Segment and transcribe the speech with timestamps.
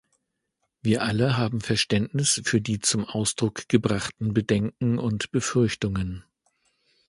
[0.81, 6.25] Wir alle haben Verständnis für die zum Ausdruck gebrachten Bedenken und Befürchtungen.